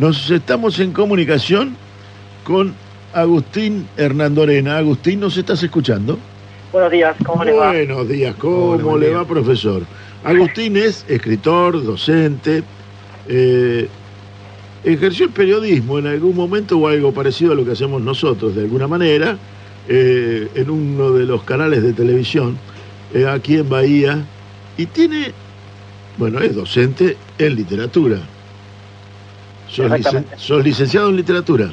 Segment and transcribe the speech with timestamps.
[0.00, 1.76] Nos estamos en comunicación
[2.44, 2.74] con
[3.12, 4.78] Agustín Hernandorena.
[4.78, 6.18] Agustín, ¿nos estás escuchando?
[6.72, 7.68] Buenos días, ¿cómo le va?
[7.68, 9.82] Buenos días, ¿cómo Hola, le va, profesor?
[10.24, 12.62] Agustín es escritor, docente,
[13.28, 13.88] eh,
[14.84, 18.62] ejerció el periodismo en algún momento o algo parecido a lo que hacemos nosotros, de
[18.62, 19.36] alguna manera,
[19.86, 22.56] eh, en uno de los canales de televisión,
[23.12, 24.24] eh, aquí en Bahía,
[24.78, 25.32] y tiene,
[26.16, 28.22] bueno, es docente en literatura.
[29.70, 30.36] Sos, licen- Exactamente.
[30.38, 31.70] sos licenciado en literatura.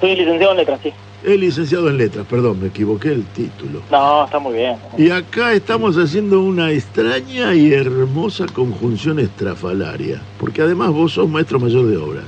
[0.00, 0.92] Soy licenciado en letras, sí.
[1.24, 3.80] Es licenciado en letras, perdón, me equivoqué el título.
[3.90, 4.76] No, está muy bien.
[4.98, 11.58] Y acá estamos haciendo una extraña y hermosa conjunción estrafalaria, porque además vos sos maestro
[11.58, 12.24] mayor de obras.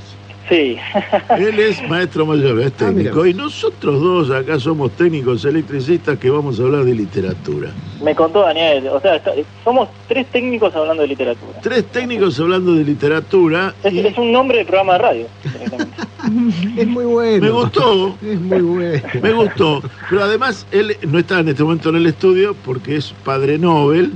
[0.49, 0.77] Sí,
[1.37, 6.29] Él es maestro mayor, es Ah, técnico, y nosotros dos acá somos técnicos electricistas que
[6.31, 7.69] vamos a hablar de literatura.
[8.03, 8.87] me contó Daniel.
[8.87, 11.59] O sea, está- somos tres técnicos hablando de literatura.
[11.61, 15.27] Tres técnicos hablando de literatura Es, y es un nombre de programa de radio.
[16.77, 17.41] Es muy bueno.
[17.45, 19.01] me gustó, Es muy bueno.
[19.21, 19.81] me gustó.
[20.09, 24.11] Pero además él no está en este momento en el estudio porque es padre Nobel,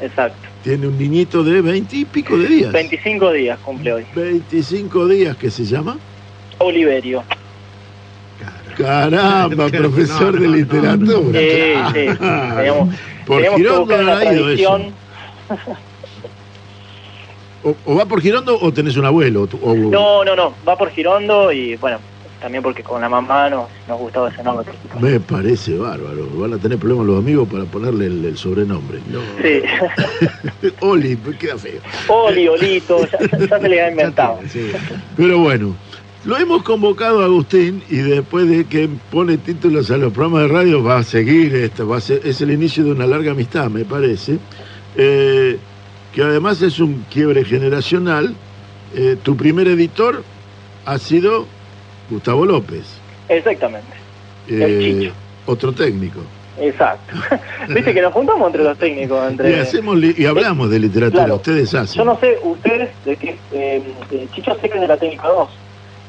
[0.00, 0.45] Exacto.
[0.66, 2.72] Tiene un niñito de veinte y pico de días.
[2.72, 4.04] 25 días cumple hoy.
[4.16, 5.96] 25 días que se llama.
[6.58, 7.22] Oliverio.
[8.76, 11.38] Caramba, profesor no, de no, literatura.
[11.40, 12.06] Sí, sí.
[13.26, 14.80] Por que Girondo ha ido eso.
[17.64, 19.42] O, o va por Girondo o tenés un abuelo.
[19.42, 20.54] o tu- o- No, no, no.
[20.68, 21.98] Va por Girondo y bueno,
[22.40, 24.66] también porque con la mamá nos, nos gustaba ese nombre.
[25.00, 26.28] Me parece bárbaro.
[26.36, 29.00] Van a tener problemas los amigos para ponerle el, el sobrenombre.
[29.10, 29.20] No.
[29.42, 29.62] Sí.
[30.80, 31.80] Oli, queda feo.
[32.08, 34.38] Oli, Olito, ya, ya- se le ha inventado.
[34.50, 34.70] Sí.
[35.16, 35.74] Pero bueno,
[36.24, 40.48] lo hemos convocado a Agustín y después de que pone títulos a los programas de
[40.48, 43.68] radio va a seguir, esto, va a ser, es el inicio de una larga amistad,
[43.70, 44.38] me parece,
[44.96, 45.56] eh,
[46.12, 48.34] que además es un quiebre generacional.
[48.94, 50.22] Eh, tu primer editor
[50.84, 51.46] ha sido
[52.10, 52.84] Gustavo López,
[53.28, 53.88] Exactamente.
[54.48, 55.12] El eh, Chicho.
[55.46, 56.20] otro técnico.
[56.60, 57.14] Exacto.
[57.68, 59.30] Viste que nos juntamos entre los técnicos.
[59.30, 59.50] Entre...
[59.50, 61.36] Y, hacemos li- y hablamos de literatura, Claro.
[61.36, 61.98] ustedes hacen.
[61.98, 65.28] Yo no sé, ustedes, de que eh, eh, Chicho sé que es de la técnica
[65.28, 65.48] 2.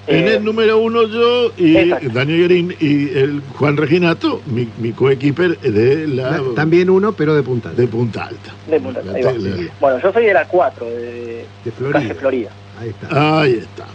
[0.10, 2.08] En Eh, el número uno yo y Exacto.
[2.14, 7.44] Daniel Guerín y el Juan Reginato, mi, mi coequiper de la También uno, pero de
[7.44, 7.72] punta.
[7.72, 8.54] de Punta Alta.
[8.68, 12.16] De Punta Alta, la- Bueno, yo soy de la 4, de de calle Florida.
[12.16, 12.50] Florida.
[12.80, 13.42] Ahí está.
[13.42, 13.86] Ahí está.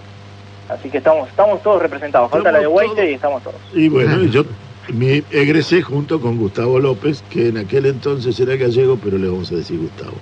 [0.73, 2.31] Así que estamos estamos todos representados.
[2.31, 2.83] Falta la de todos.
[3.11, 3.57] y estamos todos.
[3.75, 4.45] Y bueno, yo
[4.93, 9.53] me egresé junto con Gustavo López, que en aquel entonces era gallego, pero le vamos
[9.53, 10.13] a decir Gustavo.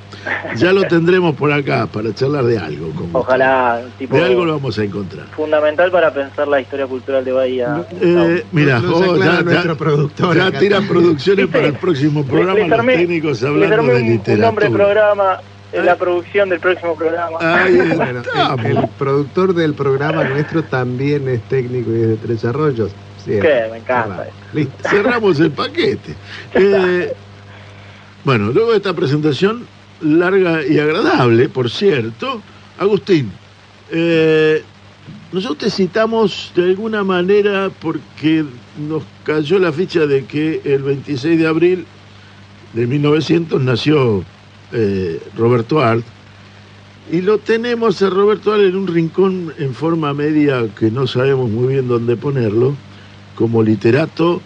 [0.56, 2.91] Ya lo tendremos por acá para charlar de algo.
[2.91, 3.09] Con.
[3.15, 5.27] Ojalá, tipo, De algo lo vamos a encontrar.
[5.34, 7.84] fundamental para pensar la historia cultural de Bahía.
[8.03, 10.59] Eh, mira, oh, ya, ya- productor ya acá.
[10.59, 11.59] tiran producciones ¿Viste?
[11.59, 14.47] para el próximo programa, Les los armé- técnicos Les hablando de un, un literatura.
[14.47, 15.41] nombre programa,
[15.72, 15.84] Ay.
[15.84, 17.38] la producción del próximo programa.
[17.41, 22.92] Ahí el, el productor del programa nuestro también es técnico y es de Tres Arroyos.
[23.25, 24.28] Sí, me encanta.
[24.53, 24.88] Listo.
[24.88, 26.14] cerramos el paquete.
[26.54, 27.14] Eh,
[28.25, 29.66] bueno, luego de esta presentación
[30.00, 32.42] larga y agradable, por cierto,
[32.78, 33.31] Agustín,
[33.91, 34.62] eh,
[35.32, 38.44] nosotros te citamos de alguna manera porque
[38.78, 41.87] nos cayó la ficha de que el 26 de abril
[42.72, 44.25] de 1900 nació
[44.72, 46.04] eh, Roberto Art
[47.12, 51.50] y lo tenemos a Roberto Art en un rincón en forma media que no sabemos
[51.50, 52.75] muy bien dónde ponerlo
[53.34, 54.41] como literato,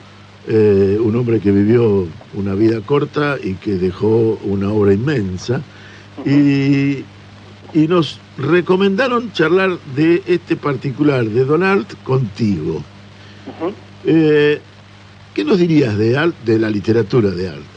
[0.49, 5.61] eh, un hombre que vivió una vida corta y que dejó una obra inmensa.
[6.25, 7.05] Y,
[7.75, 12.83] y nos recomendaron charlar de este particular, de Donald, contigo.
[14.05, 14.61] Eh,
[15.35, 17.74] ¿Qué nos dirías de, Art, de la literatura de Art?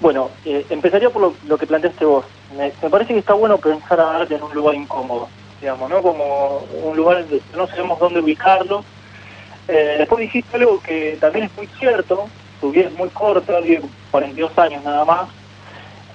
[0.00, 2.24] Bueno, eh, empezaría por lo, que planteaste vos.
[2.56, 5.28] Me, parece que está bueno pensar a arte en un lugar incómodo,
[5.60, 6.02] digamos, ¿no?
[6.02, 8.84] Como un lugar que no sabemos dónde ubicarlo.
[9.68, 12.28] Eh, después dijiste algo que también es muy cierto,
[12.60, 15.28] tu vida es muy corta, vive 42 años nada más,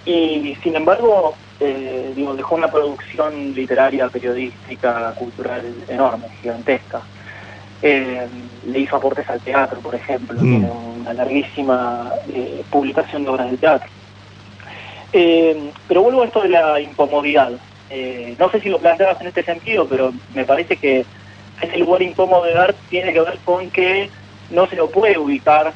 [0.06, 7.02] y sin embargo, eh, digo, dejó una producción literaria, periodística, cultural enorme, gigantesca.
[7.84, 8.28] Eh,
[8.68, 10.44] le hizo aportes al teatro, por ejemplo, Mm.
[10.44, 13.90] tiene una larguísima eh, publicación de obras de teatro.
[15.14, 17.52] Eh, pero vuelvo a esto de la incomodidad.
[18.40, 21.06] No sé si lo planteabas en este sentido, pero me parece que
[21.62, 24.10] ese lugar incómodo de dar tiene que ver con que
[24.50, 25.74] no se lo puede ubicar,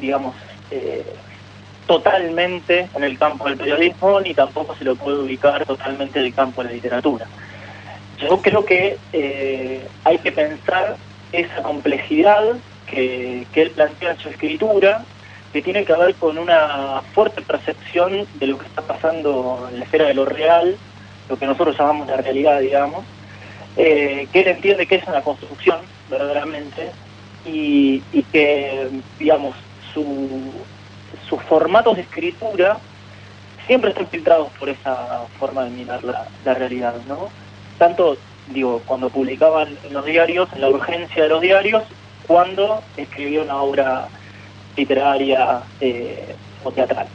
[0.00, 0.36] digamos,
[1.88, 6.34] totalmente en el campo del periodismo, ni tampoco se lo puede ubicar totalmente en el
[6.34, 7.26] campo de la literatura.
[8.28, 10.96] Yo creo que eh, hay que pensar
[11.32, 12.42] esa complejidad
[12.86, 15.04] que, que él plantea en su escritura,
[15.52, 19.84] que tiene que ver con una fuerte percepción de lo que está pasando en la
[19.84, 20.76] esfera de lo real,
[21.28, 23.04] lo que nosotros llamamos la realidad, digamos,
[23.76, 25.78] eh, que él entiende que es una construcción,
[26.10, 26.90] verdaderamente,
[27.46, 28.00] y,
[28.32, 28.88] que,
[29.18, 29.54] digamos,
[29.92, 30.52] su,
[31.28, 32.78] sus formatos de escritura
[33.66, 37.28] siempre están filtrados por esa forma de mirar la, la realidad, ¿no?
[37.78, 38.16] Tanto,
[38.48, 41.82] digo, cuando publicaban en los diarios, en la urgencia de los diarios,
[42.26, 44.08] cuando escribió una obra
[44.76, 47.06] literaria eh, o teatral.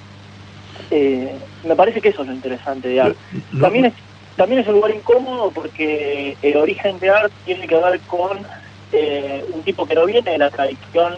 [0.92, 3.18] Eh, me parece que eso es lo interesante de Art.
[3.60, 3.94] También es,
[4.36, 8.40] también es un lugar incómodo porque el origen de Art tiene que ver con
[8.92, 11.16] eh, un tipo que no viene de la tradición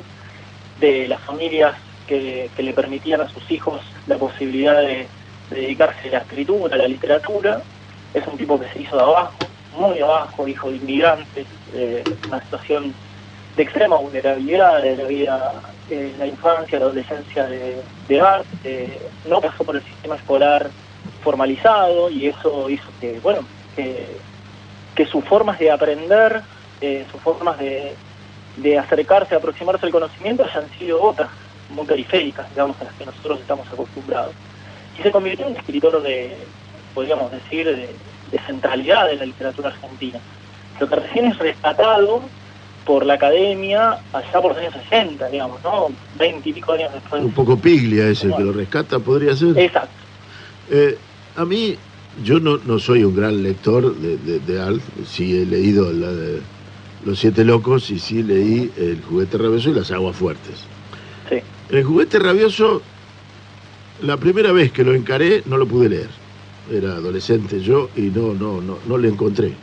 [0.79, 1.75] de las familias
[2.07, 5.07] que, que le permitían a sus hijos la posibilidad de,
[5.49, 7.61] de dedicarse a la escritura, a la literatura.
[8.13, 9.33] Es un tipo que se hizo de abajo,
[9.77, 12.93] muy abajo, hijo de inmigrantes, eh, una situación
[13.55, 15.53] de extrema vulnerabilidad de la vida,
[15.89, 18.23] eh, la infancia, la adolescencia de, de
[18.63, 20.69] eh, no pasó por el sistema escolar
[21.21, 23.41] formalizado y eso hizo que, bueno,
[23.75, 24.07] que,
[24.95, 26.41] que sus formas de aprender,
[26.79, 27.93] eh, sus formas de,
[28.57, 31.29] de acercarse, aproximarse al conocimiento hayan sido otras,
[31.69, 34.33] muy periféricas, digamos, a las que nosotros estamos acostumbrados.
[34.99, 36.37] Y se convirtió en un escritor de,
[36.93, 37.89] podríamos decir, de,
[38.31, 40.19] de centralidad de la literatura argentina.
[40.79, 42.21] Lo que recién es rescatado
[42.85, 45.87] por la academia allá por los años 60, digamos, ¿no?
[46.17, 47.23] 20 y pico años después.
[47.23, 49.57] Un poco piglia ese que lo rescata, podría ser.
[49.57, 49.89] Exacto.
[50.69, 50.97] Eh,
[51.35, 51.75] a mí,
[52.23, 56.11] yo no, no soy un gran lector de, de, de Alf, sí he leído la
[56.11, 56.41] de
[57.05, 60.65] Los Siete Locos y sí leí El Juguete Rabioso y Las Aguas Fuertes.
[61.29, 61.37] Sí.
[61.69, 62.81] El Juguete Rabioso,
[64.01, 66.20] la primera vez que lo encaré, no lo pude leer.
[66.71, 69.53] Era adolescente yo y no, no, no, no le encontré.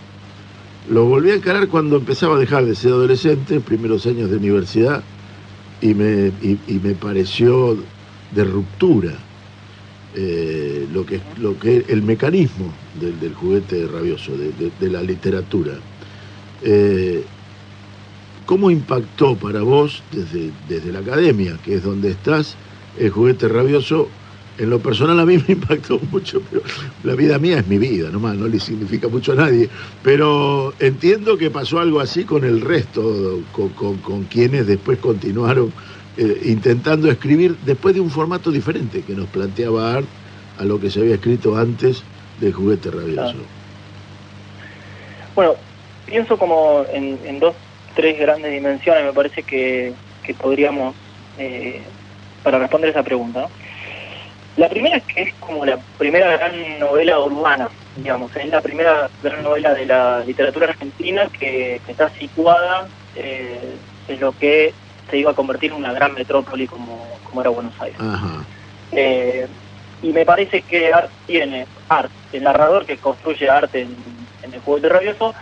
[0.90, 4.36] Lo volví a encarar cuando empezaba a dejar de ser adolescente, en primeros años de
[4.36, 5.02] universidad,
[5.80, 7.76] y me, y, me pareció
[8.34, 9.12] de ruptura
[10.16, 15.02] eh, lo que lo que el mecanismo del, del juguete rabioso, de, de- de la
[15.02, 15.72] literatura.
[16.62, 17.22] Eh,
[18.46, 22.56] ¿Cómo impactó para vos desde, desde la academia, que es donde estás,
[22.98, 24.08] el juguete rabioso?
[24.58, 26.62] En lo personal a mí me impactó mucho, pero
[27.02, 29.70] la vida mía es mi vida, nomás, no le significa mucho a nadie.
[30.02, 35.74] Pero entiendo que pasó algo así con el resto, con, con- quienes después continuaron
[36.16, 40.12] eh, intentando escribir después de un formato diferente que nos planteaba Art
[40.56, 43.52] a lo que se había escrito antes del juguete rabioso.
[45.34, 45.58] Bueno,
[46.04, 47.56] pienso como en, en dos,
[47.94, 50.96] tres grandes dimensiones, me parece que, que podríamos,
[51.36, 51.92] eh,
[52.42, 53.40] para responder esa pregunta.
[53.42, 53.52] ¿no?
[54.58, 59.08] La primera es que es como la primera gran novela urbana, digamos, es la primera
[59.22, 63.76] gran novela de la literatura argentina que, que está situada eh,
[64.08, 64.74] en lo que
[65.08, 68.00] se iba a convertir en una gran metrópoli como, como era Buenos Aires.
[68.00, 68.44] Ajá.
[68.90, 69.46] Eh,
[70.02, 73.96] y me parece que Art tiene, Art, el narrador que construye arte en,
[74.42, 75.36] en el juguete rabioso,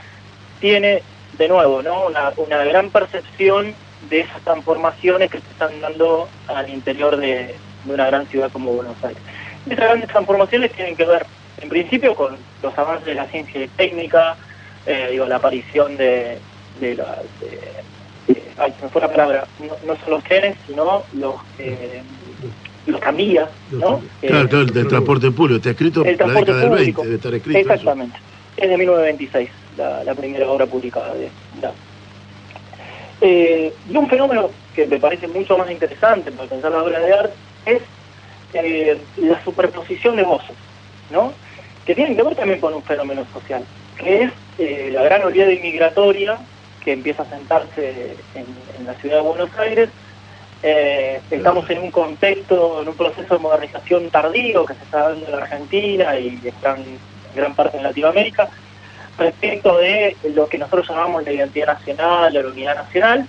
[0.60, 1.02] tiene
[1.38, 2.06] de nuevo ¿no?
[2.06, 3.74] una, una gran percepción
[4.10, 7.54] de esas transformaciones que se están dando al interior de,
[7.86, 9.22] de una gran ciudad como Buenos Aires.
[9.66, 11.26] Esas grandes transformaciones tienen que ver,
[11.60, 14.36] en principio, con los avances de la ciencia y técnica,
[14.86, 16.38] eh, digo, la aparición de,
[16.80, 17.18] de la...
[17.40, 17.84] de-
[18.32, 21.34] de- ay, se me fue la palabra, no, no son los trenes, sino los...
[21.58, 22.02] eh,
[22.86, 23.78] los tranvías, ¿no?
[23.80, 25.56] Claro, Eh, claro, el del transporte público.
[25.56, 27.02] Está escrito el la transporte década del público.
[27.02, 27.58] 20, debe estar escrito.
[27.58, 27.72] eso.
[27.72, 28.18] Exactamente.
[28.56, 31.26] Es de 1926, la, la primera obra publicada de
[31.64, 31.74] Art.
[33.20, 37.12] Eh, y un fenómeno que me parece mucho más interesante para pensar la obra de
[37.12, 37.32] Art
[37.66, 37.82] es
[38.54, 40.56] eh, la superposición de voces,
[41.10, 41.32] ¿no?
[41.84, 43.64] Que tienen que ver también con un fenómeno social,
[43.98, 46.38] que es eh, la gran oleada inmigratoria
[46.82, 48.46] que empieza a sentarse en,
[48.86, 49.90] la ciudad de Buenos Aires.
[50.62, 55.26] Eh, estamos en un contexto, en un proceso de modernización tardío que se está dando
[55.26, 56.98] en la Argentina y está en
[57.34, 58.48] gran parte en Latinoamérica,
[59.18, 63.26] respecto de lo que nosotros llamamos la identidad nacional, la unidad nacional,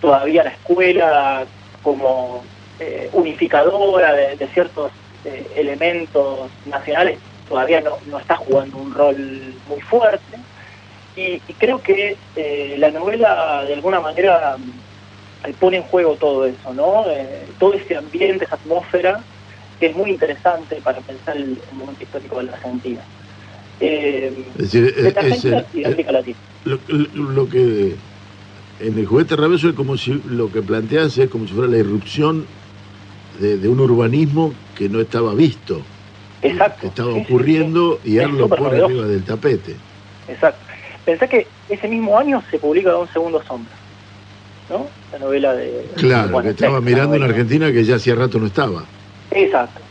[0.00, 1.44] todavía la escuela
[1.82, 2.42] como
[2.78, 4.92] eh, unificadora de, de ciertos
[5.24, 10.36] eh, elementos nacionales todavía no, no está jugando un rol muy fuerte.
[11.14, 14.56] Y, y creo que eh, la novela de alguna manera
[15.44, 17.04] eh, pone en juego todo eso, ¿no?
[17.58, 19.24] Todo ese ambiente, esa atmósfera,
[19.78, 23.06] que es muy interesante para pensar el, el momento histórico de la Argentina.
[23.78, 26.38] Eh, Es decir, de es- la es Argentina el- y de América Latina.
[26.64, 27.96] lo, lo- lo que
[28.78, 31.78] en el juguete rabioso es como si lo que planteas es como si fuera la
[31.78, 32.48] irrupción
[33.40, 35.86] de, de un urbanismo que no estaba visto,
[36.42, 36.78] Exacto.
[36.80, 39.80] que estaba Sí, sí, ocurriendo y él lo pone arriba del tapete.
[40.26, 40.66] Exacto.
[41.04, 43.76] Pensá que ese mismo año se publica Don Segundo Sombra,
[44.68, 44.90] ¿no?
[45.12, 45.90] La novela de...
[45.96, 47.26] Claro, bueno, que estaba mirando novela.
[47.26, 48.88] Argentina que ya hacía rato no estaba.
[49.30, 49.82] Exacto.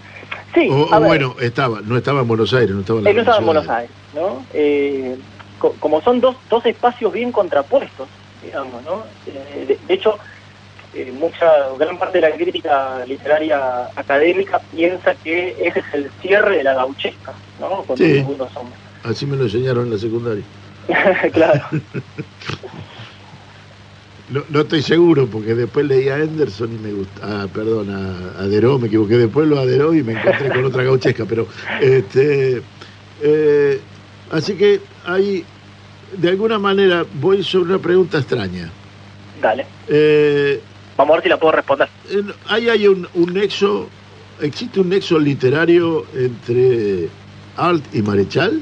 [0.53, 3.15] Sí, O, o bueno, estaba, no estaba en Buenos Aires, no estaba en la él
[3.17, 3.69] no estaba en Buenos.
[3.69, 4.47] Aires, ¿no?
[4.53, 5.17] Eh,
[5.57, 8.09] co- como son dos, dos espacios bien contrapuestos,
[8.41, 9.05] digamos, ¿no?
[9.25, 10.17] Eh, de, de hecho,
[10.95, 11.45] eh, mucha,
[11.77, 16.73] gran parte de la crítica literaria académica piensa que ese es el cierre de la
[16.75, 17.83] gauchesca, ¿no?
[17.83, 18.19] Con Sí.
[18.19, 18.79] algunos hombres.
[19.03, 20.43] Así me lo enseñaron en la secundaria.
[21.33, 21.61] claro.
[24.27, 28.41] No, no estoy seguro porque después leí a Anderson y me gusta, ah, perdón, a,
[28.41, 31.47] a Deró, me equivoqué, después lo aderó y me encontré con otra gauchesca, pero
[31.79, 32.63] este
[33.21, 33.79] eh,
[34.31, 35.45] así que hay
[36.17, 38.71] de alguna manera voy sobre una pregunta extraña.
[39.39, 39.67] Dale.
[39.89, 40.59] Eh,
[40.97, 41.89] Vamos a ver si la puedo responder.
[42.47, 43.89] ahí hay un, un nexo,
[44.41, 47.09] existe un nexo literario entre
[47.57, 48.61] Alt y Marechal.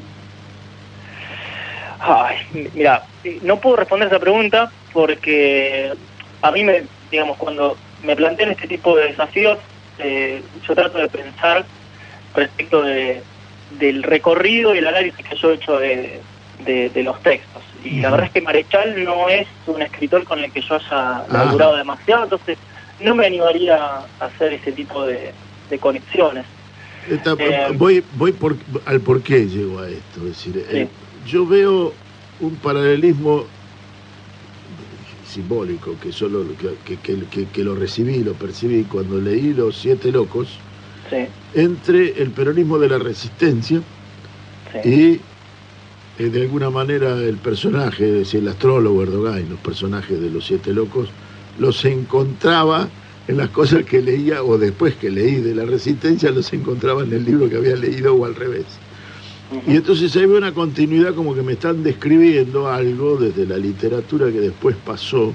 [1.99, 2.37] Ay,
[2.73, 3.03] mira,
[3.43, 5.93] no puedo responder esa pregunta porque
[6.41, 9.57] a mí me, digamos, cuando me plantean este tipo de desafíos,
[9.99, 11.65] eh, yo trato de pensar
[12.35, 13.21] respecto de,
[13.79, 16.19] del recorrido y el análisis que yo he hecho de,
[16.59, 17.63] de- de los textos.
[17.83, 21.17] Y la verdad es que Marechal no es un escritor con el que yo haya
[21.17, 21.25] Ah.
[21.29, 22.57] laburado demasiado, entonces
[23.01, 25.33] no me animaría a hacer ese tipo de,
[25.69, 26.45] de conexiones.
[27.09, 28.55] Esta- Eh, voy voy por,
[28.85, 30.19] al por qué llego a esto.
[30.21, 30.77] Es decir, Sí.
[30.77, 30.87] eh,
[31.27, 31.93] yo veo
[32.39, 33.45] un paralelismo
[35.27, 39.53] simbólico que solo lo- que, que- que- que- que lo recibí, lo percibí cuando leí
[39.53, 40.59] Los Siete Locos,
[41.09, 43.81] Sí, entre el peronismo de la resistencia
[44.71, 44.89] sí.
[44.89, 45.21] y
[46.19, 50.73] eh, de alguna manera el personaje, es el astrólogo Erdogan, los personajes de Los Siete
[50.73, 51.09] Locos,
[51.57, 52.87] los encontraba
[53.27, 57.13] en las cosas que leía o después que leí de la resistencia, los encontraba en
[57.13, 58.65] el libro que había leído o al revés.
[59.67, 64.31] Y entonces ahí veo una continuidad como que me están describiendo algo desde la literatura
[64.31, 65.33] que después pasó,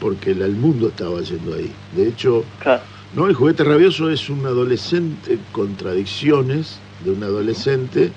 [0.00, 1.72] porque el, mundo estaba yendo ahí.
[1.96, 2.82] De hecho, Claro.
[3.14, 3.26] ¿no?
[3.26, 8.12] el juguete rabioso es un adolescente, contradicciones de un adolescente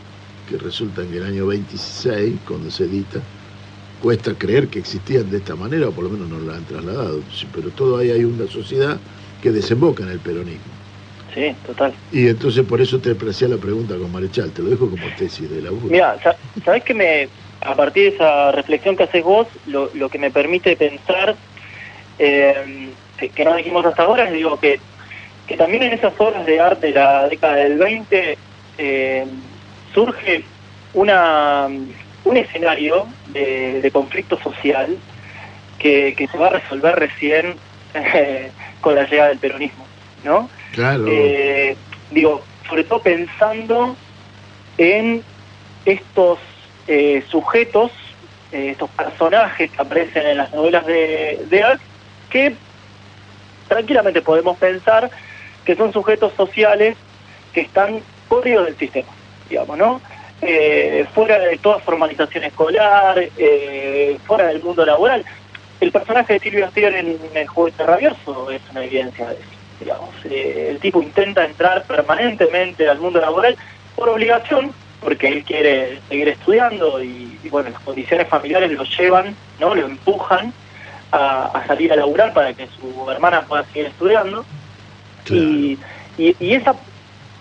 [0.51, 3.27] que resulta en el año 26, cuando se edita,
[3.99, 7.25] cuesta creer que existían de esta manera, o por lo menos no lo han trasladado,
[7.53, 9.03] pero todo ahí hay una sociedad
[9.41, 10.79] que desemboca en el peronismo.
[11.33, 11.97] Sí, total.
[12.11, 15.49] Y entonces por eso te hacía la pregunta con Marechal, te lo dejo como tesis
[15.49, 15.89] de laburo.
[15.89, 17.31] Mira, sa- ¿sabes que me,
[17.61, 21.39] a partir de esa reflexión que haces vos, lo, lo que me permite pensar,
[22.17, 24.83] eh, que, que no dijimos hasta ahora, es digo que,
[25.47, 28.39] que también en esas obras de arte de la década del 20
[28.77, 29.25] eh,
[29.93, 30.43] surge
[30.93, 31.67] una,
[32.23, 34.97] un escenario de, de conflicto social
[35.79, 37.55] que, que se va a resolver recién
[37.93, 39.85] eh, con la llegada del peronismo,
[40.23, 40.49] ¿no?
[40.73, 41.75] Claro, Eh,
[42.11, 43.95] digo, sobre todo pensando
[44.77, 45.23] en
[45.85, 46.39] estos
[46.87, 47.91] eh, sujetos,
[48.51, 51.81] estos personajes que aparecen en las novelas de, de Arc,
[52.29, 52.53] que
[53.69, 55.09] tranquilamente podemos pensar
[55.63, 56.97] que son sujetos sociales
[57.53, 59.07] que están corridos del sistema,
[59.51, 60.01] digamos, ¿no?
[60.41, 65.23] Eh, fuera de toda formalización escolar, eh, fuera del mundo laboral.
[65.79, 69.43] El personaje de Silvio Astier en El juguete rabioso es una evidencia de eso.
[69.79, 73.55] Digamos, Eh, el tipo intenta entrar permanentemente al mundo laboral
[73.95, 79.35] por obligación, porque él quiere seguir estudiando y, y, bueno, las condiciones familiares lo llevan,
[79.59, 80.53] no, lo empujan
[81.11, 84.45] a, a salir a laburar para que su hermana pueda seguir estudiando
[85.25, 85.41] claro.
[85.43, 85.77] y,
[86.17, 86.75] y, y esa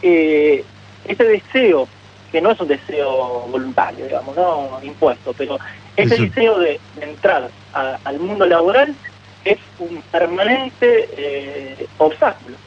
[0.03, 0.65] eh,
[1.07, 1.87] ese deseo
[2.31, 5.59] que no es un deseo voluntario digamos no impuesto pero
[5.97, 6.23] ese Eso.
[6.25, 8.99] deseo de, de entrar a- al mundo laboral
[9.45, 12.59] es un permanente eh, obstáculo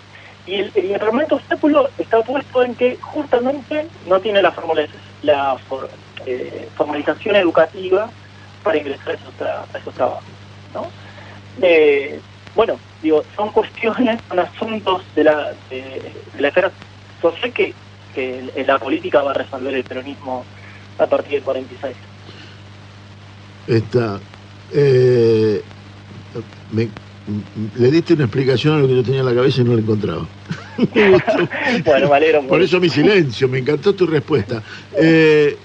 [0.46, 4.88] y el, y el permanente obstáculo está puesto en que justamente no tiene la, formula-
[5.22, 5.92] la for-
[6.26, 8.12] eh, formalización educativa
[8.62, 10.34] para ingresar a esos, tra- a esos trabajos
[10.74, 10.92] ¿no?
[11.62, 12.22] Eh,
[12.56, 16.74] bueno, digo, son cuestiones, son asuntos de la, de, de la esfera
[17.22, 17.76] social que,
[18.14, 20.46] que la política va a resolver el peronismo
[20.98, 21.96] a partir del 46.
[23.68, 24.20] Está.
[24.76, 25.62] eh,
[26.72, 26.88] me-
[27.80, 29.82] le diste una explicación a lo que yo tenía en la cabeza y no la
[29.82, 30.26] encontraba.
[31.86, 32.64] Bueno, me alegro Por mucho.
[32.66, 34.62] eso mi silencio, me encantó tu respuesta.
[35.00, 35.56] Eh,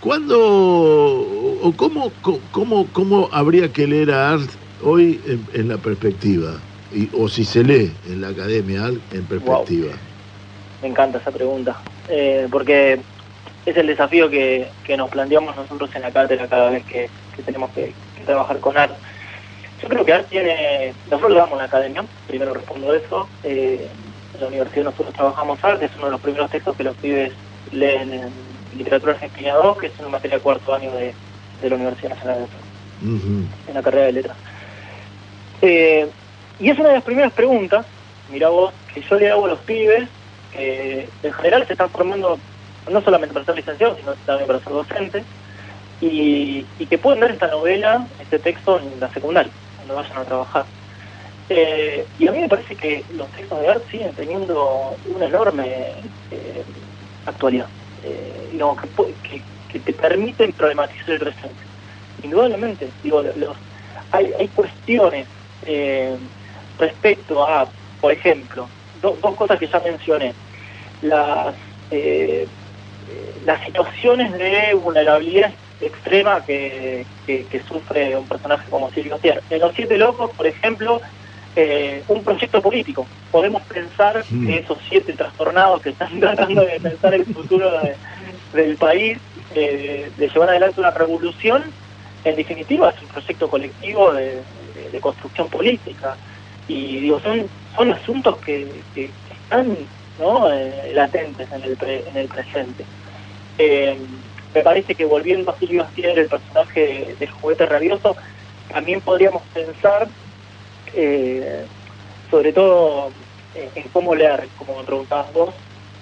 [0.00, 2.12] ¿Cuándo o cómo,
[2.52, 4.50] cómo, cómo habría que leer a Art
[4.82, 6.56] hoy en, en la perspectiva?
[6.94, 9.92] Y, o si se lee en la academia Art en perspectiva.
[10.84, 11.78] Me encanta esa pregunta,
[12.10, 13.00] eh, porque
[13.64, 17.42] es el desafío que, que nos planteamos nosotros en la cátedra cada vez que, que
[17.42, 18.92] tenemos que, que trabajar con ART.
[19.80, 23.88] Yo creo que ART tiene, nosotros lo damos en la academia, primero respondo eso, eh,
[24.34, 27.32] en la universidad nosotros trabajamos ART, es uno de los primeros textos que los pibes
[27.72, 28.30] leen en
[28.76, 31.14] literatura argentina 2, que es una materia cuarto año de,
[31.62, 32.62] de la Universidad Nacional de Letras
[33.68, 34.36] en la carrera de letras.
[35.62, 36.06] Eh,
[36.60, 37.86] y es una de las primeras preguntas,
[38.30, 40.10] mira vos, que yo le hago a los pibes,
[40.54, 42.42] que en general se están formando
[42.86, 45.26] no solamente para ser licenciados, sino también para ser docentes,
[46.00, 50.68] y, que pueden ver esta novela, este texto en la secundaria, cuando vayan a trabajar.
[51.48, 56.12] Eh, y a mí me parece que los textos de arte siguen teniendo una enorme
[56.30, 56.66] eh,
[57.24, 57.70] actualidad,
[58.02, 61.64] eh, digamos, que, pu- que, que te permiten problematizar el presente.
[62.18, 63.58] Indudablemente, digo, los,
[64.10, 65.28] hay, hay cuestiones
[65.62, 66.18] eh,
[66.78, 70.36] respecto a, por ejemplo, do- dos cosas que ya mencioné,
[71.04, 71.54] las,
[71.90, 72.48] eh,
[73.42, 79.42] las situaciones de vulnerabilidad extrema que, que, que sufre un personaje como Silvio Tier.
[79.50, 81.00] En Los Siete Locos, por ejemplo,
[81.54, 83.10] eh, un proyecto político.
[83.30, 84.46] Podemos pensar Mm.
[84.46, 87.98] que esos siete trastornados que están tratando de pensar el futuro de-
[88.52, 89.18] del país,
[89.50, 91.74] eh, de llevar adelante una revolución,
[92.24, 94.44] en definitiva es un proyecto colectivo de,
[94.74, 96.18] de- de construcción política.
[96.66, 100.52] Y digo, son, son asuntos que, que están ¿no?
[100.52, 102.86] eh, latentes en el, pre- en el presente.
[103.58, 103.98] Eh,
[104.54, 108.16] me parece que volviendo a Silvio Astier, el personaje del juguete rabioso,
[108.68, 110.08] también podríamos pensar
[110.92, 111.66] eh,
[112.30, 113.12] sobre todo
[113.54, 115.54] en cómo leer, como preguntabas vos,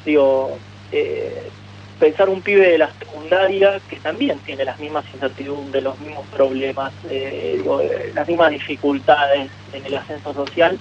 [0.04, 0.60] digo,
[1.98, 6.94] pensar un pibe de la secundaria que también tiene las mismas incertidumbres, los mismos problemas,
[7.02, 7.82] digo,
[8.14, 10.80] las mismas dificultades en el ascenso social,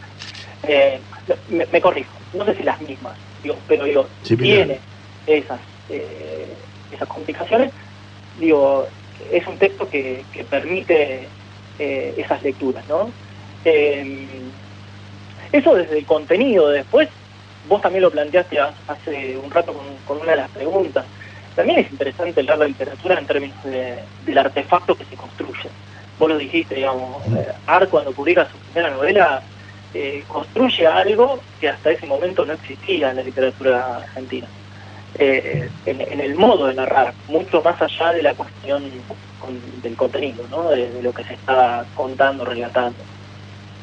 [1.47, 4.11] me corrijo, no sé si las mismas, digo, pero digo,
[4.45, 4.83] tiene
[5.25, 7.71] esas, eh, esas complicaciones,
[8.33, 8.87] digo,
[9.19, 11.33] es un texto que, que permite
[11.77, 13.13] eh, esas lecturas, ¿no?
[13.63, 14.51] Eh,
[15.51, 17.09] eso desde el contenido, después
[17.63, 21.07] vos también lo planteaste ha- hace un rato con, con una de las preguntas.
[21.53, 25.71] También es interesante leer la literatura en términos de- del artefacto que se construye.
[26.17, 27.23] Vos lo dijiste, digamos,
[27.65, 29.43] Art cuando publica su primera novela
[29.93, 34.47] eh, construye algo que hasta ese momento no existía en la literatura argentina.
[35.13, 38.83] Eh, en, en el modo de narrar, mucho más allá de la cuestión
[39.37, 40.69] con- del contenido, ¿no?
[40.69, 43.03] de, de lo que se está contando, relatando.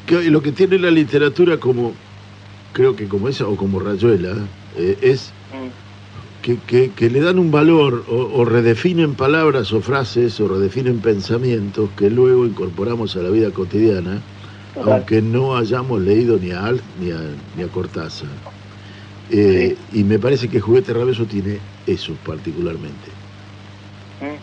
[0.07, 1.93] Lo que tiene la literatura como,
[2.71, 5.69] creo que como esa o como Rayuela, eh, es Mm.
[6.41, 11.01] que, que- que le dan un valor o, o redefinen palabras o frases o redefinen
[11.01, 14.23] pensamientos que luego incorporamos a la vida cotidiana.
[14.75, 18.41] Aunque no hayamos leído ni a Alt ni a, ni a Cortázar.
[19.29, 23.17] Eh, Y me parece que Juguete Rabioso tiene eso particularmente.
[24.19, 24.35] Mm.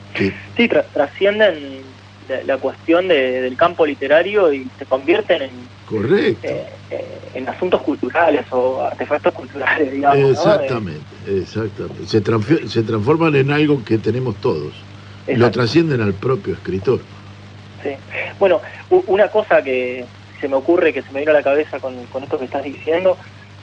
[0.57, 6.49] Sí, tra- trascienden la, la cuestión de- del campo literario y se convierten en, correcto.
[6.49, 10.19] eh, eh, en asuntos culturales o artefactos culturales, digamos.
[10.19, 10.31] ¿no?
[10.31, 12.07] Exactamente, exactamente.
[12.07, 12.23] Se,
[12.69, 14.87] se transforman en algo que tenemos todos.
[15.27, 17.05] Lo trascienden al propio escritor.
[17.87, 17.99] Sí.
[18.39, 18.61] Bueno,
[19.07, 20.09] una cosa que
[20.41, 22.63] se me ocurre, que se me vino a la cabeza con, con esto que estás
[22.63, 23.19] diciendo,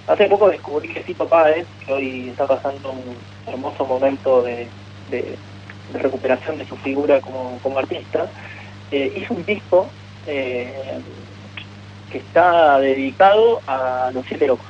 [0.08, 4.72] hace poco descubrí que Tito Páez, que hoy está pasando un hermoso momento de,
[5.08, 5.40] de-
[5.90, 8.32] de recuperación de su figura como, como artista,
[8.90, 9.94] eh, hizo un disco
[10.26, 11.02] eh,
[12.10, 14.68] que está dedicado a los siete locos,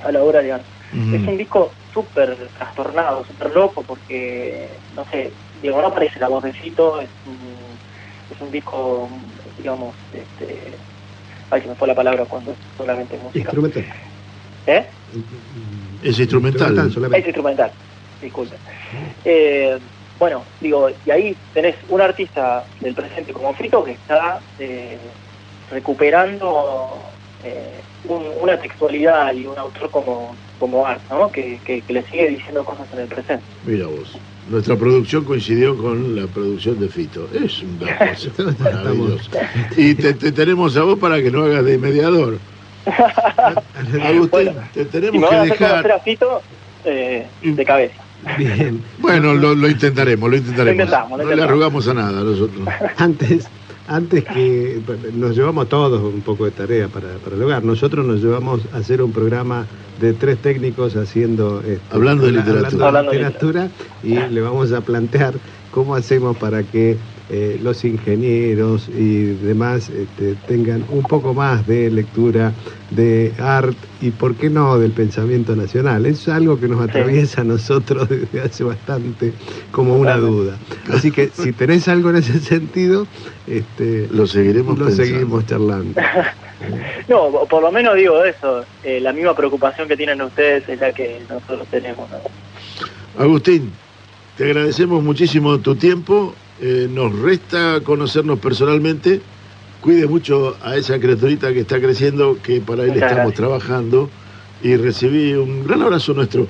[0.00, 0.70] a la obra de arte.
[0.92, 7.00] Es un disco súper trastornado, súper loco, porque, no sé, digo, no aparece la vocecito,
[7.00, 7.69] es un,
[8.30, 9.10] es un disco,
[9.56, 10.80] digamos, este,
[11.50, 13.50] ay, se me fue la palabra cuando es solamente música.
[13.52, 13.84] Instrumental.
[14.66, 14.86] ¿Eh?
[16.02, 16.86] Es instrumental.
[16.86, 17.28] Es solamente.
[17.28, 17.74] instrumental,
[18.20, 18.60] disculpe.
[19.24, 19.78] Eh,
[20.18, 25.12] bueno, digo, y ahí tenés un artista del presente como Frito que está eh,
[25.68, 31.30] recuperando eh, un- una textualidad y un autor como, como Art, ¿no?
[31.32, 33.46] Que, que- que le sigue diciendo cosas en el presente.
[33.62, 34.20] Mira vos.
[34.50, 37.28] Nuestra producción coincidió con la producción de Fito.
[37.32, 39.30] Es una cosa maravillosa.
[39.76, 42.38] Y te, te tenemos a vos para que no hagas de mediador.
[44.02, 45.92] Agustín, Bueno, te Si tenemos me van que a hacer conocer dejar.
[45.92, 46.42] a Fito,
[46.84, 47.94] eh, de cabeza.
[48.36, 48.82] Bien.
[48.98, 50.76] Bueno, lo, lo intentaremos, lo intentaremos.
[50.76, 52.68] Lo intentamos, lo no le arrugamos a nada a nosotros.
[52.96, 53.48] Antes,
[53.90, 54.80] antes que
[55.14, 59.02] nos llevamos todos un poco de tarea para, para lograr, nosotros nos llevamos a hacer
[59.02, 59.66] un programa
[60.00, 62.86] de tres técnicos haciendo este, Hablando de literatura.
[62.86, 63.68] Hablando de literatura
[64.04, 65.34] y le vamos a plantear
[65.72, 66.96] cómo hacemos para que
[67.32, 72.52] eh, los ingenieros y demás este, tengan un poco más de lectura
[72.90, 76.06] de arte y por qué no del pensamiento nacional.
[76.06, 79.32] Es algo que nos atraviesa a nosotros desde hace bastante
[79.70, 80.56] como una duda.
[80.92, 83.06] Así que si tenés algo en ese sentido,
[83.46, 85.10] este, Lo seguiremos lo pensando.
[85.12, 86.00] seguimos charlando.
[87.08, 90.92] No, por lo menos digo eso, eh, la misma preocupación que tienen ustedes es la
[90.92, 92.06] que nosotros tenemos.
[92.10, 92.18] ¿no?
[93.22, 93.72] Agustín,
[94.36, 96.34] te agradecemos muchísimo tu tiempo.
[96.60, 99.20] Eh, nos resta conocernos personalmente.
[99.80, 103.34] Cuide mucho a esa criaturita que está creciendo, que para él Muchas estamos gracias.
[103.36, 104.10] trabajando.
[104.62, 106.46] Y recibí un gran abrazo nuestro.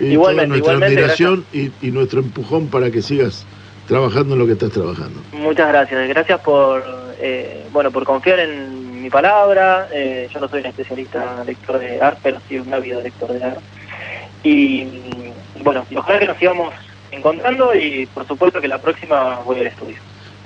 [0.00, 3.44] Y Igualmente, toda nuestra igualmente, admiración y, y nuestro empujón para que sigas
[3.86, 5.20] trabajando en lo que estás trabajando.
[5.32, 6.82] Muchas gracias, gracias por
[7.20, 9.88] eh, bueno por confiar en mi palabra.
[9.92, 13.44] Eh, yo no soy un especialista lector de arte, pero sí un ávido lector de
[13.44, 13.60] arte.
[14.44, 14.86] Y
[15.62, 16.72] bueno, ojalá que nos sigamos
[17.10, 19.96] encontrando y por supuesto que la próxima voy al estudio.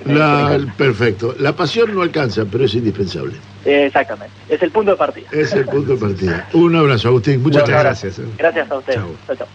[0.05, 1.35] La, perfecto.
[1.39, 3.37] La pasión no alcanza, pero es indispensable.
[3.63, 4.35] exactamente.
[4.49, 5.27] Es el punto de partida.
[5.31, 6.47] Es el punto de partida.
[6.53, 7.41] Un abrazo, Agustín.
[7.41, 8.17] Muchas, gracias.
[8.17, 8.37] gracias.
[8.37, 8.99] Gracias a ustedes.
[8.99, 9.35] chao.
[9.35, 9.47] chao.